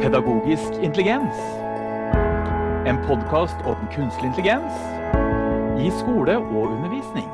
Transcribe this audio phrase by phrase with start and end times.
[0.00, 1.36] Pedagogisk intelligens.
[2.88, 4.78] En podkast om kunstig intelligens
[5.76, 7.26] i skole og undervisning.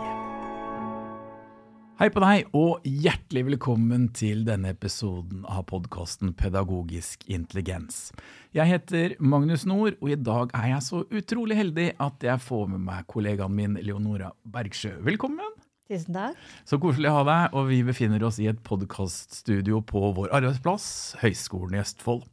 [2.01, 8.11] Hei på deg, og hjertelig velkommen til denne episoden av podkasten Pedagogisk intelligens.
[8.51, 12.67] Jeg heter Magnus Nord, og i dag er jeg så utrolig heldig at jeg får
[12.75, 14.97] med meg kollegaen min Leonora Bergsjø.
[15.07, 15.55] Velkommen!
[15.87, 16.47] Tusen takk.
[16.67, 20.89] Så koselig å ha deg, og vi befinner oss i et podkaststudio på vår arbeidsplass,
[21.23, 22.27] Høgskolen i Østfold.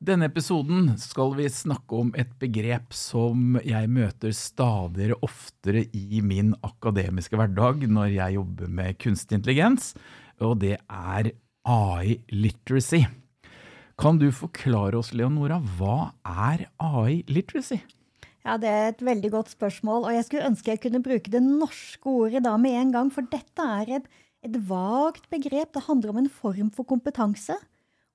[0.00, 6.54] Denne episoden skal vi snakke om et begrep som jeg møter stadigere oftere i min
[6.64, 9.90] akademiske hverdag når jeg jobber med kunstig intelligens,
[10.40, 11.28] og det er
[11.68, 13.02] AI literacy.
[14.00, 17.82] Kan du forklare oss, Leonora, hva er AI literacy?
[18.40, 21.44] Ja, Det er et veldig godt spørsmål, og jeg skulle ønske jeg kunne bruke det
[21.44, 24.08] norske ordet da med en gang, for dette er et,
[24.48, 25.74] et vagt begrep.
[25.76, 27.60] Det handler om en form for kompetanse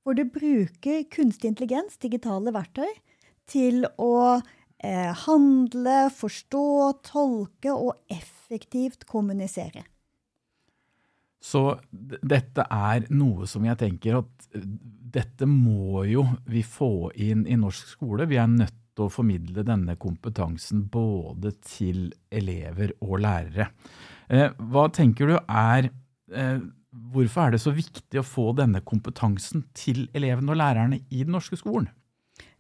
[0.06, 2.92] hvor du bruker kunstig intelligens, digitale verktøy,
[3.50, 6.68] til å eh, handle, forstå,
[7.10, 9.86] tolke og effektivt kommunisere.
[11.46, 11.62] Så
[12.02, 14.66] dette er noe som jeg tenker at eh,
[15.18, 18.30] dette må jo vi få inn i norsk skole.
[18.30, 23.70] Vi er nødt til å formidle denne kompetansen både til elever og lærere.
[24.30, 26.60] Eh, hva tenker du er eh,
[26.96, 31.36] Hvorfor er det så viktig å få denne kompetansen til elevene og lærerne i den
[31.36, 31.90] norske skolen?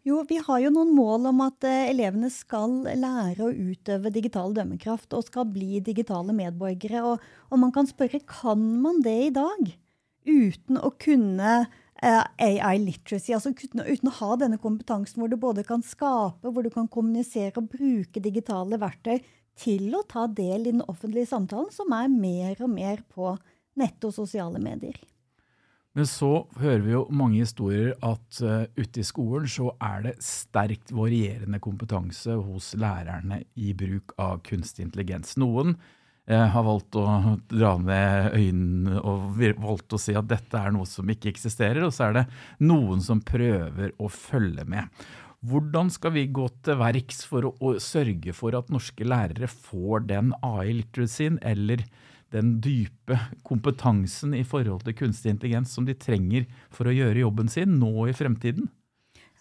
[0.05, 4.53] Jo, vi har jo noen mål om at uh, elevene skal lære å utøve digital
[4.53, 7.01] dømmekraft og skal bli digitale medborgere.
[7.01, 9.71] Og, og, man kan spørre kan man det i dag
[10.25, 11.55] uten å kunne
[12.01, 16.49] eh, AI literacy, altså uten, uten, å ha denne kompetansen hvor du både kan skape,
[16.49, 19.19] hvor du kan kommunisere og bruke digitale verktøy
[19.57, 23.33] til å ta del i den offentlige samtalen, som er mer og mer på
[23.79, 24.97] nett og sosiale medier.
[25.95, 30.17] Men så hører vi jo mange historier at uh, ute i skolen så er det
[30.23, 35.37] sterkt varierende kompetanse hos lærerne i bruk av kunstig intelligens.
[35.39, 37.05] Noen uh, har valgt å
[37.47, 41.95] dra ned øynene og valgt å si at dette er noe som ikke eksisterer, og
[41.95, 42.25] så er det
[42.67, 44.91] noen som prøver å følge med.
[45.45, 50.09] Hvordan skal vi gå til verks for å, å sørge for at norske lærere får
[50.11, 51.87] den AI-literacyen eller
[52.35, 57.51] den dype kompetansen i forhold til kunstig intelligens som de trenger for å gjøre jobben
[57.51, 58.69] sin nå i fremtiden?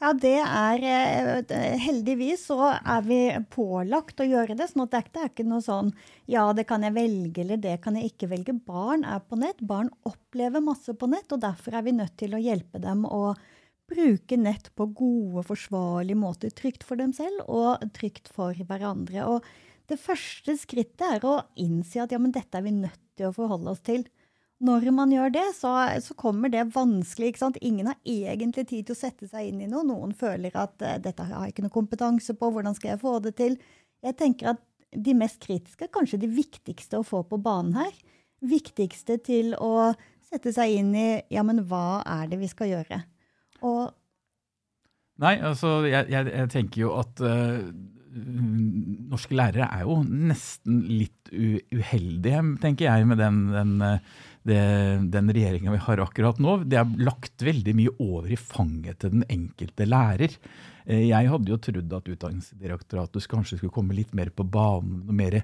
[0.03, 3.19] Ja, det er eh, Heldigvis så er vi
[3.55, 4.67] pålagt å gjøre det.
[4.69, 5.93] sånn at det er ikke noe sånn
[6.29, 8.57] ja, det kan jeg velge, eller det kan jeg ikke velge.
[8.67, 9.63] Barn er på nett.
[9.63, 13.37] Barn opplever masse på nett, og derfor er vi nødt til å hjelpe dem å
[13.89, 16.53] bruke nett på gode, forsvarlige måter.
[16.53, 19.29] Trygt for dem selv og trygt for hverandre.
[19.29, 19.47] Og
[19.91, 23.35] det første skrittet er å innse at ja, men dette er vi nødt til å
[23.37, 24.07] forholde oss til.
[24.65, 27.33] Når man gjør det, så, så kommer det vanskelig.
[27.33, 27.59] ikke sant?
[27.61, 29.85] Ingen har egentlig tid til å sette seg inn i noe.
[29.85, 33.19] Noen føler at uh, dette har jeg ikke noe kompetanse på, hvordan skal jeg få
[33.27, 33.59] det til?
[34.05, 34.63] Jeg tenker at
[34.95, 37.93] de mest kritiske, kanskje de viktigste å få på banen her,
[38.47, 39.91] viktigste til å
[40.25, 43.03] sette seg inn i ja, men hva er det vi skal gjøre?
[43.67, 43.91] Og
[45.23, 47.69] Nei, altså jeg, jeg, jeg tenker jo at uh
[48.15, 55.83] norske lærere er jo nesten litt uheldige, tenker jeg, med den, den, den regjeringa vi
[55.87, 56.61] har akkurat nå.
[56.69, 60.39] Det er lagt veldig mye over i fanget til den enkelte lærer.
[60.87, 65.21] Eh, jeg hadde jo trodd at Utdanningsdirektoratet kanskje skulle komme litt mer på banen, med
[65.21, 65.41] mer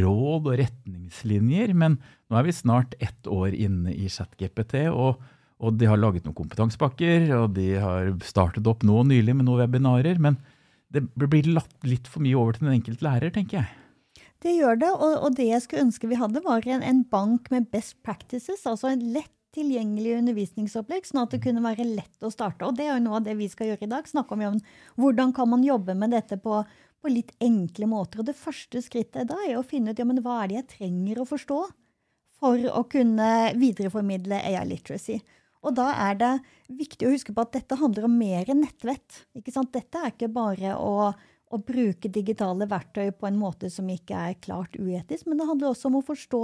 [0.00, 4.86] råd og retningslinjer, men nå er vi snart ett år inne i ChatGPT.
[4.88, 5.22] og
[5.64, 9.62] og de har laget noen kompetansepakker, og de har startet opp nå nylig med noen
[9.62, 10.18] webinarer.
[10.20, 10.36] Men
[10.94, 13.80] det blir latt litt for mye over til den enkelte lærer, tenker jeg.
[14.44, 17.48] Det gjør det, og, og det jeg skulle ønske vi hadde, var en, en, bank
[17.52, 18.66] med best practices.
[18.68, 22.66] Altså en lett tilgjengelig undervisningsopplegg, sånn at det kunne være lett å starte.
[22.66, 24.08] Og det er jo noe av det vi skal gjøre i dag.
[24.10, 24.58] Snakke om
[25.00, 26.58] hvordan kan man jobbe med dette på,
[27.00, 28.20] på litt enkle måter.
[28.20, 30.70] Og det første skrittet da er å finne ut ja, men hva er det jeg
[30.74, 31.60] trenger å forstå
[32.42, 35.20] for å kunne videreformidle AI literacy.
[35.64, 36.32] Og da er det
[36.68, 39.24] viktig å huske på at dette handler om mer enn nettvett.
[39.32, 44.40] Dette er ikke bare å, å, bruke digitale verktøy på en måte som ikke er
[44.44, 46.42] klart uetisk, men det handler også om å forstå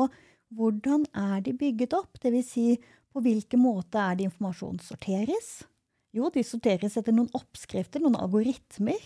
[0.57, 2.17] hvordan er de bygget opp?
[2.23, 2.49] Dvs.
[2.49, 2.67] Si,
[3.11, 5.61] på hvilken måte er det informasjon sorteres?
[6.17, 8.99] Jo, de sorteres etter noen oppskrifter, noen algoritmer,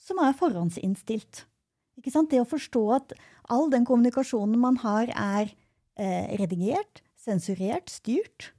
[0.00, 1.46] som er forhåndsinnstilt.
[2.00, 3.12] Det å forstå at
[3.52, 5.50] all den kommunikasjonen man har, er
[6.00, 8.50] eh, redigert, sensurert, styrt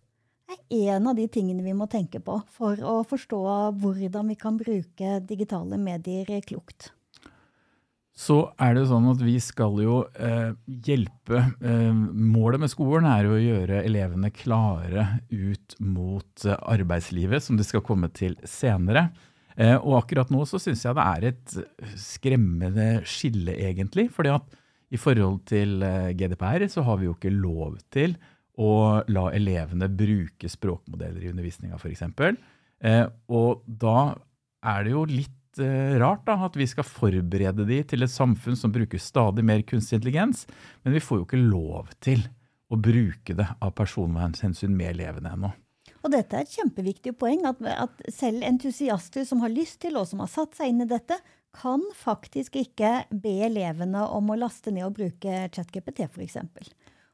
[0.52, 3.42] er en av de tingene vi må tenke på for å forstå
[3.82, 6.92] hvordan vi kan bruke digitale medier klokt.
[8.14, 13.26] så er det sånn at vi skal jo eh, hjelpe eh, Målet med skolen er
[13.26, 19.10] jo å gjøre elevene klare ut mot eh, arbeidslivet, som de skal komme til senere.
[19.56, 21.56] Eh, og akkurat nå så syns jeg det er et
[22.00, 24.10] skremmende skille, egentlig.
[24.14, 24.60] fordi at
[24.92, 28.18] i forhold til eh, GDPR så har vi jo ikke lov til
[28.60, 28.72] å
[29.08, 32.04] la elevene bruke språkmodeller i undervisninga, f.eks.
[32.82, 34.12] Eh, og da
[34.72, 38.56] er det jo litt Eh, rart da, at vi skal forberede de til et samfunn
[38.56, 40.46] som bruker stadig mer kunstig intelligens,
[40.86, 42.24] men vi får jo ikke lov til
[42.72, 45.52] å bruke det av personvernhensyn med elevene ennå.
[46.02, 50.08] Og dette er et kjempeviktig poeng, at, at, selv entusiaster som har lyst til, og
[50.08, 51.20] som har satt seg inn i dette,
[51.52, 56.40] kan faktisk ikke be elevene om å laste ned og bruke ChatGPT, f.eks.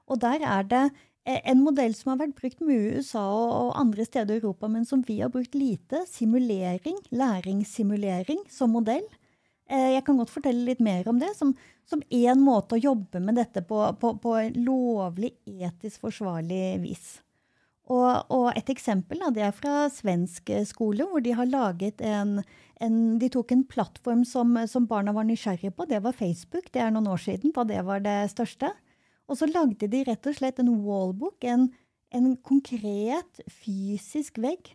[0.07, 0.83] Og der er det
[1.27, 4.85] en modell som har vært brukt mye i USA og andre steder i Europa, men
[4.87, 9.03] som vi har brukt lite, simulering, læringssimulering som modell.
[9.67, 11.53] Eh, jeg kan godt fortelle litt mer om det, som,
[12.11, 17.17] én måte å jobbe med dette på, på, på lovlig, etisk forsvarlig vis.
[17.87, 22.41] Og, og, et eksempel det er fra svensk skole, hvor de har laget en,
[22.83, 25.87] en De tok en plattform som, som barna var nysgjerrige på.
[25.87, 26.67] Det var Facebook.
[26.71, 28.73] Det er noen år siden da det var det største.
[29.27, 31.67] Og så lagde de rett og slett en wallbook, en,
[32.15, 34.73] en konkret fysisk vegg,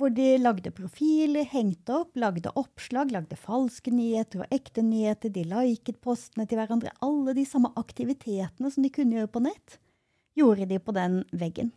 [0.00, 5.44] hvor de lagde profiler, hengte opp, lagde oppslag, lagde falske nyheter og ekte nyheter, de
[5.46, 6.90] liket postene til hverandre.
[7.04, 9.78] Alle de samme aktivitetene som de kunne gjøre på nett,
[10.38, 11.70] gjorde de på den veggen.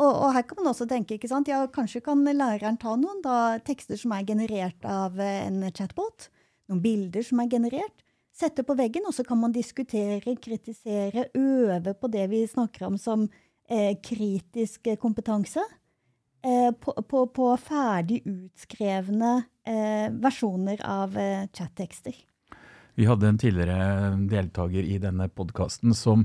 [0.00, 1.50] Og, og, her kan man også tenke, ikke sant?
[1.50, 6.30] Ja, kanskje kan læreren ta noen da, tekster som er generert av en chatbot,
[6.70, 11.94] noen bilder som er generert, sette på veggen, og så kan man diskutere, kritisere, øve
[11.98, 13.26] på det vi snakker om som
[13.68, 15.64] eh, kritisk kompetanse.
[16.40, 19.32] Eh, på, på, på, ferdig utskrevne
[19.68, 22.16] eh, versjoner av eh, chattekster.
[22.96, 26.24] Vi hadde en tidligere deltaker i denne podkasten som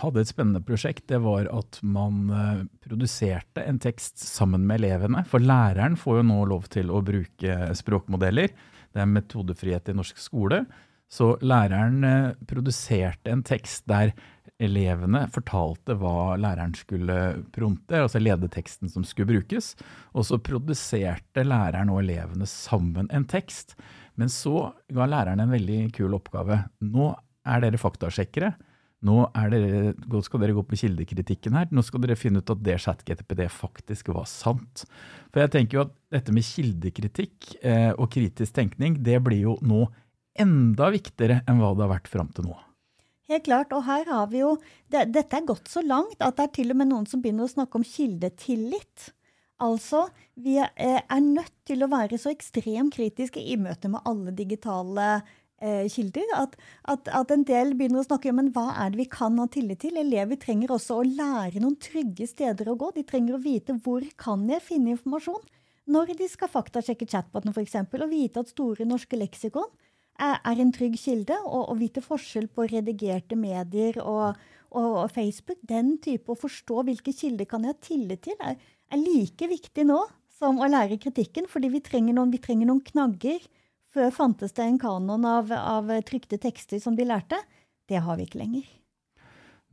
[0.00, 1.06] hadde et spennende prosjekt.
[1.10, 5.24] Det var at man eh, produserte en tekst sammen med elevene.
[5.28, 8.52] For læreren får jo nå lov til å bruke språkmodeller.
[8.92, 10.64] Det er metodefrihet i norsk skole.
[11.12, 14.14] Så læreren eh, produserte en tekst der
[14.62, 17.16] elevene fortalte hva læreren skulle
[17.52, 19.74] pronte, altså ledeteksten som skulle brukes.
[20.16, 23.76] Og så produserte læreren og elevene sammen en tekst.
[24.16, 26.62] Men så ga læreren en veldig kul oppgave.
[26.80, 27.12] Nå
[27.46, 28.54] er dere faktasjekkere.
[29.06, 29.18] Nå
[29.52, 29.92] dere,
[30.24, 31.68] skal dere gå på kildekritikken her.
[31.70, 34.86] Nå skal dere finne ut at det chat-GTPD faktisk var sant.
[35.30, 39.58] For jeg tenker jo at dette med kildekritikk eh, og kritisk tenkning, det blir jo
[39.62, 39.84] nå
[40.42, 42.56] enda viktigere enn hva det har vært fram til nå.
[43.26, 44.52] Helt klart, og her har vi jo
[44.92, 47.48] det, Dette er gått så langt at det er til og med noen som begynner
[47.48, 49.08] å snakke om kildetillit.
[49.62, 50.04] Altså,
[50.36, 55.24] vi er, eh, nødt til å være så ekstremt kritiske i møte med alle digitale
[55.58, 56.54] eh, kilder at,
[56.84, 59.48] at, at, en del begynner å snakke om men hva er det vi kan ha
[59.48, 59.96] tillit til.
[59.96, 62.92] Elever trenger også å lære noen trygge steder å gå.
[62.94, 65.42] De trenger å vite hvor kan jeg finne informasjon.
[65.86, 69.70] Når de skal faktasjekke chatboten f.eks., og vite at Store norske leksikon
[70.18, 71.36] er en trygg kilde.
[71.44, 74.38] Og å vite forskjell på redigerte medier og,
[74.70, 78.56] og, og, Facebook, den type å forstå hvilke kilder kan jeg ha tillit til, er,
[78.90, 80.00] er, like viktig nå
[80.36, 81.50] som å lære kritikken.
[81.50, 83.44] Fordi vi trenger noen, vi trenger noen knagger.
[83.96, 87.38] Før fantes det en kanon av, av trykte tekster som de lærte.
[87.88, 88.66] Det har vi ikke lenger.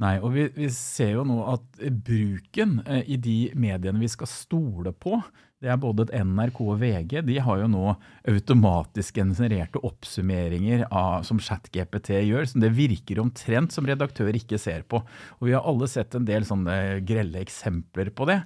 [0.01, 4.29] Nei, og vi, vi, ser jo nå at bruken eh, i de mediene vi skal
[4.29, 5.19] stole på,
[5.63, 7.93] det er både et NRK og VG, de har jo nå
[8.27, 12.49] automatisk genererte oppsummeringer av, som ChatGPT gjør.
[12.49, 14.99] som det virker omtrent som redaktør ikke ser på.
[15.39, 18.41] Og vi har alle sett en del sånne grelle eksempler på det.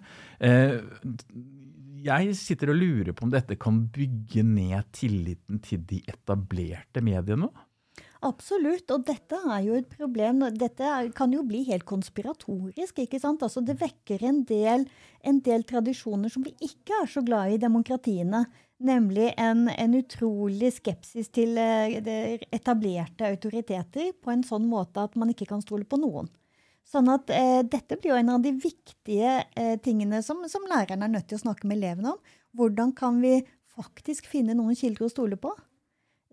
[0.46, 0.78] Eh,
[2.06, 7.50] jeg sitter og lurer på om dette kan bygge ned tilliten til de etablerte mediene?
[8.26, 10.42] Absolutt, og dette er jo et problem.
[10.58, 13.04] Dette kan jo bli helt konspiratorisk.
[13.04, 13.44] ikke sant?
[13.46, 14.88] Altså Det vekker en del,
[15.22, 18.46] en del tradisjoner som vi ikke er så glad i i demokratiene.
[18.80, 25.34] Nemlig en, en utrolig skepsis til uh, etablerte autoriteter på en sånn måte at man
[25.34, 26.30] ikke kan stole på noen.
[26.88, 31.04] Sånn at eh, Dette blir jo en av de viktige eh, tingene som, som læreren
[31.04, 32.36] er nødt til å snakke med elevene om.
[32.56, 33.42] Hvordan kan vi
[33.76, 35.52] faktisk finne noen kilder å stole på?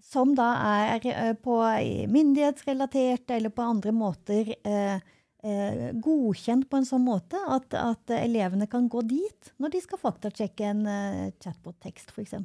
[0.04, 0.50] Som da
[0.84, 1.58] er eh, på
[2.12, 4.98] myndighetsrelatert eller på andre måter eh,
[5.44, 10.02] eh, godkjent på en sånn måte at, at, elevene kan gå dit når de skal
[10.02, 10.84] faktasjekke en
[11.40, 12.36] chatbot-tekst, f.eks.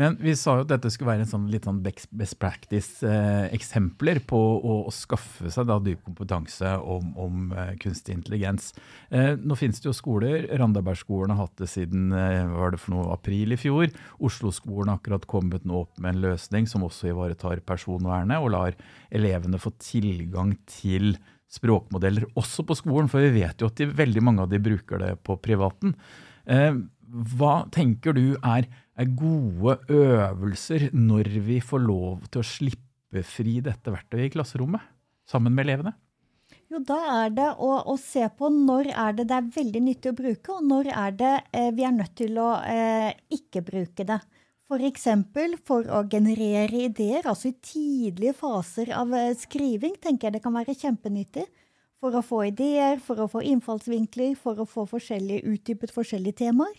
[0.00, 4.24] Men vi sa jo at dette skulle være en sånn litt sånn best practice-eksempler eh,
[4.26, 8.72] på å, å, skaffe seg da dyp kompetanse om, om eh, kunstig intelligens.
[9.14, 10.48] Eh, nå finnes det jo skoler.
[10.58, 13.86] Randabergskolen har hatt det siden eh, var det for noe, april i fjor.
[14.18, 18.74] Oslo-skolen har akkurat kommet nå opp med en løsning som også ivaretar personvernet, og lar
[19.14, 21.14] elevene få tilgang til
[21.54, 24.98] språkmodeller også på skolen, for vi vet jo at de, veldig mange av de bruker
[25.04, 25.94] det på privaten.
[27.14, 33.60] Hva tenker du er er gode øvelser når vi får lov til å slippe fri
[33.62, 34.82] dette verktøyet i klasserommet
[35.30, 35.94] sammen med elevene?
[36.70, 40.10] Jo, da er det å, å, se på når er det det er veldig nyttig
[40.10, 44.06] å bruke, og når er det eh, vi er nødt til å eh, ikke bruke
[44.08, 44.18] det.
[44.64, 45.04] F.eks.
[45.34, 50.42] For, for å generere ideer, altså i tidlige faser av eh, skriving, tenker jeg det
[50.44, 51.46] kan være kjempenyttig.
[52.02, 56.74] For å få ideer, for å få innfallsvinkler, for å få forskjellige, utdypet forskjellige temaer.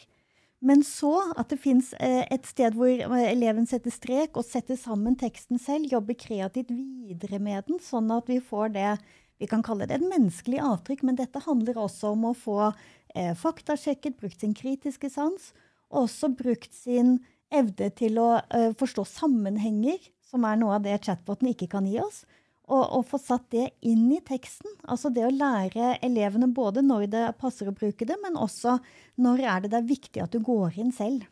[0.66, 4.80] Men så at det fins eh, et sted hvor eh, eleven setter strek og setter
[4.80, 8.90] sammen teksten selv, jobber kreativt videre med den, sånn at vi får det
[9.38, 13.34] vi kan kalle det et menneskelig avtrykk, men dette handler også om å få eh,
[13.36, 15.52] faktasjekket, brukt sin kritiske sans,
[15.92, 17.18] og også brukt sin
[17.54, 22.00] evne til å eh, forstå sammenhenger, som er noe av det chatboten ikke kan gi
[22.02, 22.24] oss
[22.72, 24.72] og, få satt det inn i teksten.
[24.90, 28.80] Altså det å lære elevene både når det passer å bruke det, men også
[29.22, 31.28] når er det det er viktig at du går inn selv.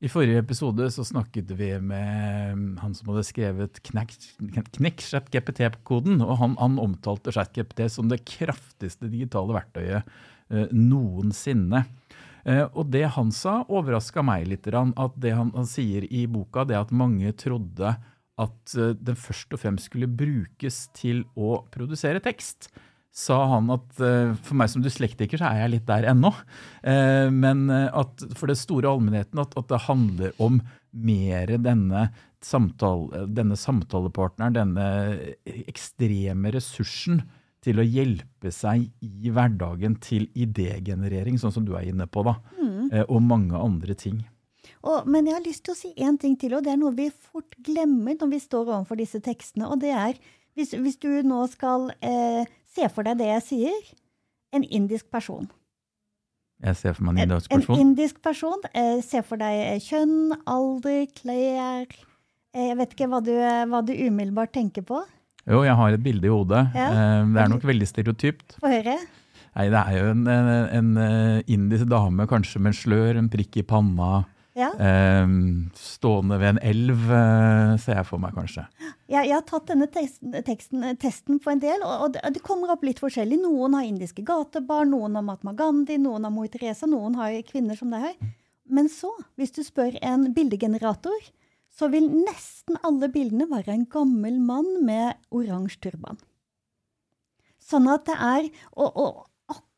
[0.00, 6.22] I forrige episode så snakket vi med han som hadde skrevet Knekk ChatGPT-koden.
[6.24, 10.08] og han, han omtalte ChatGPT som det kraftigste digitale verktøyet
[10.48, 11.82] eh, noensinne.
[12.48, 14.70] Eh, og det han sa, overraska meg litt.
[14.72, 17.92] At det han, han sier i boka, det at mange trodde
[18.40, 22.70] at eh, den først og fremst skulle brukes til å produsere tekst,
[23.10, 26.30] sa han at uh, for meg som dyslektiker så er jeg litt der ennå.
[26.84, 30.60] Uh, men at for det store allmennheten at, at det handler om
[30.94, 32.06] mer denne,
[32.40, 34.86] samtale, denne samtalepartneren, denne
[35.66, 37.24] ekstreme ressursen
[37.66, 42.38] til å hjelpe seg i hverdagen til idégenerering, sånn som du er inne på, da,
[42.56, 42.86] mm.
[43.10, 44.22] og mange andre ting.
[44.80, 46.94] Og, men jeg har lyst til å si én ting til, og det er noe
[46.96, 49.68] vi fort glemmer når vi står overfor disse tekstene.
[49.68, 50.16] Og det er,
[50.56, 53.90] hvis, hvis du nå skal eh, se for deg det jeg sier,
[54.56, 55.46] en indisk person.
[56.60, 57.76] Jeg ser for meg en indisk person.
[57.76, 58.64] En indisk person.
[58.76, 63.32] Eh, se for deg eh, kjønn, alder, klær eh, Jeg vet ikke hva du,
[63.70, 65.00] hva du, umiddelbart tenker på?
[65.48, 66.66] Jo, jeg har et bilde i hodet.
[66.76, 66.90] Ja.
[66.90, 68.58] Eh, det er nok veldig stereotypt.
[68.60, 68.98] Få høre.
[69.50, 73.30] Nei, det er jo en, en, en, eh, indisk dame, kanskje med en slør, en
[73.32, 74.20] prikk i panna.
[74.60, 74.70] Ja.
[75.24, 78.66] Um, stående ved en elv, uh, ser jeg for meg kanskje.
[79.08, 82.74] Ja, jeg har tatt denne teksten, teksten, testen på en del, og, og det kommer
[82.74, 83.40] opp litt forskjellig.
[83.40, 87.78] Noen har indiske gatebarn, noen har Mahatma Gandhi, noen har Mor Teresa, noen har kvinner
[87.78, 88.32] som det her.
[88.70, 91.30] Men så, hvis du spør en bildegenerator,
[91.74, 96.20] så vil nesten alle bildene være en gammel mann med oransje turban.
[97.62, 99.26] Sånn at det er og, og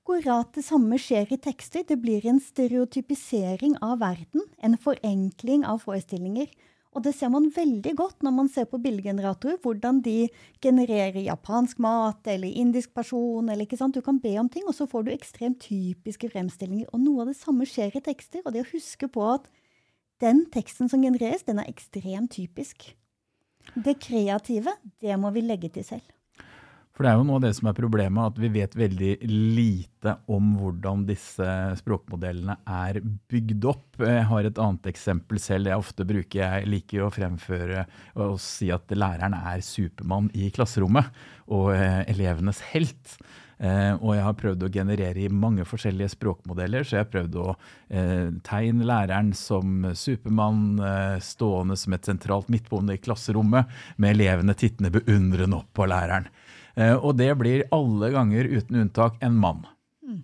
[0.02, 1.84] Akkurat det samme skjer i tekster.
[1.86, 6.48] Det blir en stereotypisering av verden, en forenkling av forestillinger.
[6.90, 10.26] Og det ser man veldig godt når man ser på bildegeneratorer, hvordan de
[10.60, 13.48] genererer japansk mat eller indisk person.
[13.48, 13.92] eller?
[13.94, 16.90] Du kan be om ting, og så får du ekstremt typiske fremstillinger.
[16.92, 18.42] Og noe av det samme skjer i tekster.
[18.44, 19.46] Og det å huske på at
[20.18, 22.90] den teksten som genereres, den er ekstremt typisk.
[23.78, 26.10] Det kreative, det må vi legge til selv.
[26.92, 30.16] For det er jo noe av det som er problemet, at vi vet veldig lite
[30.32, 31.46] om hvordan disse
[31.80, 32.98] språkmodellene er
[33.32, 33.86] bygd opp.
[34.04, 35.70] Jeg har et annet eksempel selv.
[35.70, 37.86] Jeg ofte bruker, jeg liker å fremføre
[38.20, 41.08] og si at læreren er Supermann i klasserommet
[41.48, 43.16] og eh, elevenes helt.
[43.62, 47.36] Uh, og jeg har prøvd å generere i mange forskjellige språkmodeller, så jeg har prøvd
[47.38, 53.70] å uh, tegne læreren som Supermann, uh, stående som et sentralt midtbonde i klasserommet,
[54.02, 56.26] med elevene tittende beundrende opp på læreren.
[56.76, 59.64] Eh, og det blir alle ganger uten unntak en mann.
[60.02, 60.20] Mm.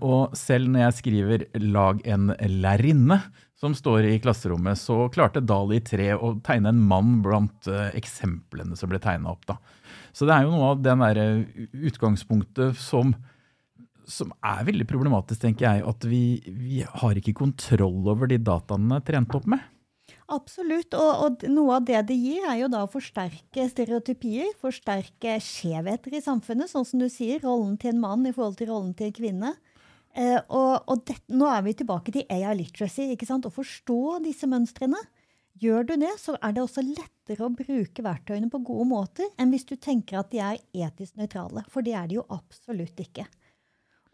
[0.00, 3.22] Og selv når jeg skriver 'lag en lærerinne',
[3.58, 8.78] som står i klasserommet, så klarte Dali 3 å tegne en mann blant eh, eksemplene
[8.78, 9.48] som ble tegna opp.
[9.48, 9.58] da.
[10.14, 11.18] Så det er jo noe av den der
[11.90, 13.16] utgangspunktet som,
[14.06, 15.82] som er veldig problematisk, tenker jeg.
[15.90, 19.66] At vi, vi har ikke kontroll over de dataene trent opp med.
[20.28, 20.92] Absolutt.
[20.92, 24.50] Og, og, noe av det det gir, er jo da å forsterke stereotypier.
[24.60, 27.40] Forsterke skjevheter i samfunnet, sånn som du sier.
[27.44, 29.54] Rollen til en mann i forhold til rollen til en kvinne.
[30.12, 33.08] Eh, og, og det, nå er vi tilbake til AI literacy.
[33.14, 33.48] ikke sant?
[33.48, 35.00] Å forstå disse mønstrene.
[35.58, 39.50] Gjør du det, så er det også lettere å bruke verktøyene på gode måter enn
[39.50, 41.64] hvis du tenker at de er etisk nøytrale.
[41.72, 43.24] For det er de jo absolutt ikke.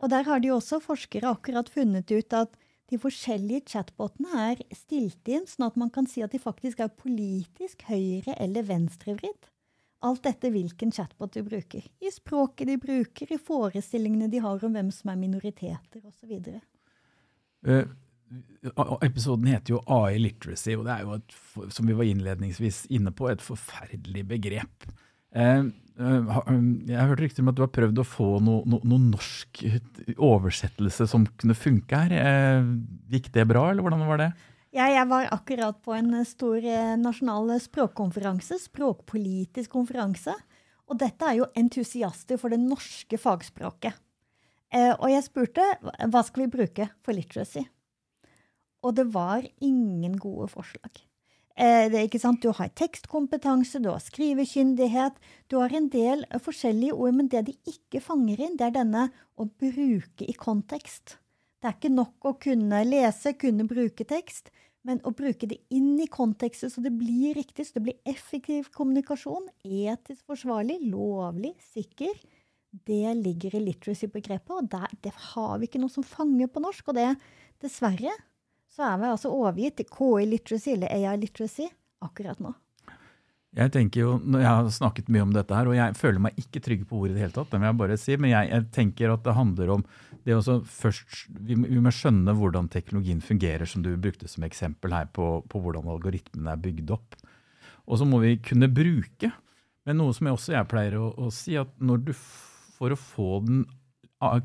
[0.00, 2.56] Og der har de også forskere akkurat funnet ut at
[2.93, 6.93] de forskjellige chatbotene er stilt inn sånn at man kan si at de faktisk er
[6.93, 9.49] politisk høyre- eller venstrevridd.
[10.05, 11.85] Alt etter hvilken chatbot du bruker.
[12.05, 16.35] I språket de bruker, i forestillingene de har om hvem som er minoriteter osv.
[17.64, 17.87] Uh,
[19.00, 21.38] episoden heter jo AI literacy, og det er jo et,
[21.73, 24.91] som vi var innledningsvis inne på, et forferdelig begrep.
[25.33, 29.61] Uh, jeg hørte riktig om at du har prøvd å få noe, no, noe norsk
[30.19, 32.65] oversettelse som kunne funke her.
[33.13, 34.31] Gikk det bra, eller hvordan var det?
[34.75, 36.65] Ja, jeg var akkurat på en stor
[36.99, 40.35] nasjonal språkkonferanse, språkpolitisk konferanse.
[40.91, 43.95] Og dette er jo entusiaster for det norske fagspråket.
[44.99, 45.63] Og jeg spurte
[46.11, 47.63] hva skal vi bruke for literacy.
[48.83, 50.91] Og det var ingen gode forslag.
[51.55, 52.09] Eh, det?
[52.43, 55.15] Du har tekstkompetanse, du har skrivekyndighet,
[55.47, 59.05] du har en del forskjellige ord, men det de ikke fanger inn, det er denne
[59.39, 61.19] å bruke i kontekst.
[61.63, 64.51] Det er ikke nok å kunne lese, kunne bruke tekst,
[64.85, 68.69] men å bruke det inn i kontekstet så det blir riktig, så det blir effektiv
[68.75, 72.13] kommunikasjon, etisk forsvarlig, lovlig, sikker.
[72.85, 76.91] Det ligger i literacy-begrepet, og der, det har vi ikke noe som fanger på norsk.
[76.91, 77.13] Og det,
[77.63, 78.13] dessverre,
[78.75, 81.69] så er vi altså overgitt til KI literacy eller AI literacy
[82.04, 82.52] akkurat nå.
[83.54, 86.62] Jeg tenker jo, jeg har snakket mye om dette her, og jeg føler meg ikke
[86.62, 87.52] trygg på ordet i det hele tatt.
[87.52, 89.85] det vil jeg bare si, Men jeg, jeg tenker at det handler om
[90.25, 94.97] det også først, vi, vi, må skjønne hvordan teknologien fungerer, som du brukte som eksempel
[94.97, 97.14] her på, på hvordan algoritmene er bygd opp.
[97.87, 99.31] Og så må vi kunne bruke.
[99.87, 102.12] Men noe som jeg også jeg pleier å, å si, at når du
[102.75, 103.62] for å få den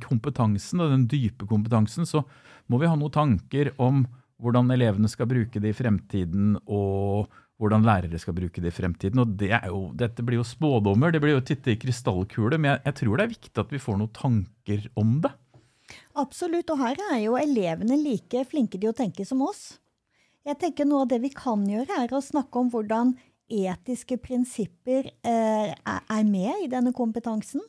[0.03, 2.23] kompetansen, den dype kompetansen, så
[2.67, 4.05] må vi ha noen tanker om
[4.39, 9.19] hvordan elevene skal bruke det i fremtiden, og hvordan lærere skal bruke det i fremtiden.
[9.19, 12.73] Og det jo, Dette blir jo spådommer, det blir jo å titte i krystallkule, men
[12.73, 15.33] jeg, jeg, tror det er viktig at vi får noen tanker om det.
[16.21, 19.79] Absolutt, og her er jo elevene like flinke til å tenke som oss.
[20.47, 23.17] Jeg tenker Noe av det vi kan gjøre, er å snakke om hvordan
[23.49, 27.63] etiske prinsipper eh, er med i denne kompetansen.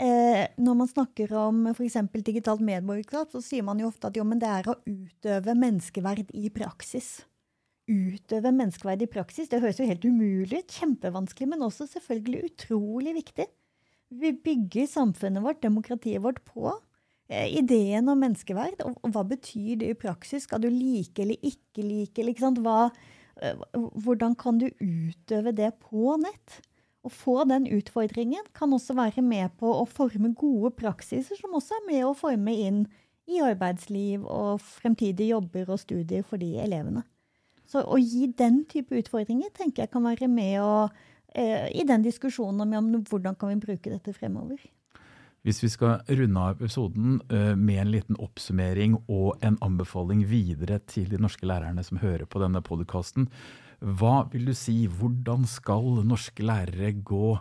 [0.00, 1.98] Eh, når man snakker om f.eks.
[2.24, 6.48] digitalt medborgerskap, så sier man jo ofte at jo, det er å utøve menneskeverd i
[6.54, 7.18] praksis.
[7.90, 10.76] Utøve menneskeverd i praksis, det høres jo helt umulig ut.
[10.78, 13.46] Kjempevanskelig, men også selvfølgelig utrolig viktig.
[14.22, 16.72] Vi bygger samfunnet vårt, demokratiet vårt, på
[17.28, 18.80] eh, ideen om menneskeverd.
[18.86, 20.48] Og, hva betyr det i praksis?
[20.48, 22.24] Skal du like eller ikke like?
[22.24, 22.88] Eller, hva,
[23.44, 23.68] eh,
[24.00, 26.62] hvordan kan du utøve det på nett?
[27.00, 31.78] Å få den utfordringen kan også være med på å forme gode praksiser, som også
[31.78, 32.82] er med å forme inn
[33.30, 37.04] i arbeidsliv og fremtidige jobber og studier for de elevene.
[37.70, 40.90] Så å gi den type utfordringer tenker jeg kan være med å,
[41.32, 44.58] eh, i den diskusjonen om, om hvordan kan vi bruke dette fremover.
[45.46, 50.82] Hvis vi skal runde av episoden uh, med en liten oppsummering og en anbefaling videre
[50.84, 53.30] til de norske lærerne som hører på denne podkasten,
[53.80, 57.38] hva vil du si, hvordan skal norske lærere gå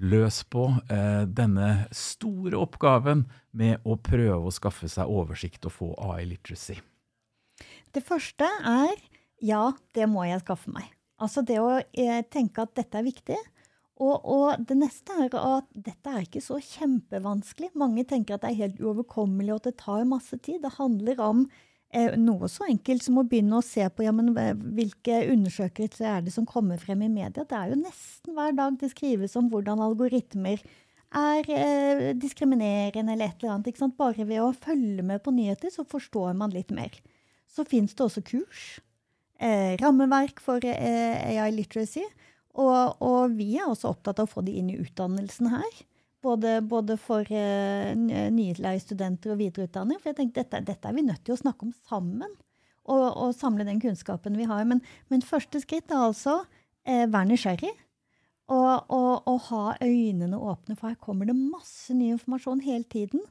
[0.00, 5.90] løs på eh, denne store oppgaven med å prøve å skaffe seg oversikt og få
[6.00, 6.78] AI literacy?
[7.92, 8.96] Det første er
[9.42, 10.86] ja, det må jeg skaffe meg.
[11.22, 13.38] Altså det å eh, tenke at dette er viktig.
[14.02, 17.72] Og, og, det neste er at dette er ikke så kjempevanskelig.
[17.78, 20.62] Mange tenker at det er helt uoverkommelig og at det tar masse tid.
[20.64, 21.44] Det handler om
[22.16, 24.30] noe så enkelt som å begynne å se på ja, men,
[24.76, 27.44] hvilke undersøkelser er det som kommer frem i media.
[27.44, 30.62] Det er jo nesten hver dag det skrives om hvordan algoritmer
[31.12, 33.68] er eh, diskriminerende eller et eller annet.
[33.70, 33.98] Ikke sant?
[33.98, 36.94] Bare ved å følge med på nyheter så forstår man litt mer.
[37.52, 38.80] Så fins det også kurs.
[39.42, 42.04] Eh, rammeverk for eh, AI literacy.
[42.52, 45.82] Og, og, vi er også opptatt av å få det inn i utdannelsen her.
[46.22, 49.98] Både, både for uh, nylærerstudenter og videreutdanning.
[49.98, 52.30] For jeg tenkte dette, dette, er vi nødt til å snakke om sammen.
[52.82, 54.62] Og, og samle den kunnskapen vi har.
[54.68, 57.72] Men, men første skritt er altså uh, vær nysgjerrig.
[58.52, 63.22] Og, og, og, ha øynene åpne, for her kommer det masse ny informasjon hele tiden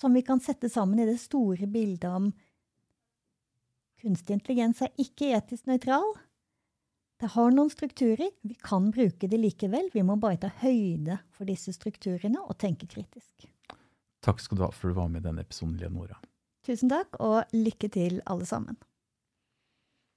[0.00, 2.30] som vi kan sette sammen i det store bildet om
[4.00, 6.06] kunstig intelligens er ikke etisk nøytral.
[7.20, 9.90] Det har noen strukturer, vi kan bruke de likevel.
[9.92, 13.44] Vi må bare ta høyde for disse strukturene og tenke kritisk.
[14.24, 16.16] Takk skal du ha for at du var med i denne episoden, Leonora.
[16.64, 18.80] Tusen takk, og lykke til alle sammen.